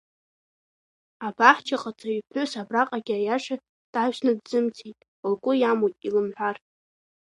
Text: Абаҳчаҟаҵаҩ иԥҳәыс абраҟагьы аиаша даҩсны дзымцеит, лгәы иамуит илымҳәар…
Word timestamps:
Абаҳчаҟаҵаҩ 1.27 2.13
иԥҳәыс 2.17 2.51
абраҟагьы 2.61 3.13
аиаша 3.17 3.55
даҩсны 3.93 4.31
дзымцеит, 4.39 4.97
лгәы 5.31 5.53
иамуит 5.57 5.95
илымҳәар… 6.07 6.55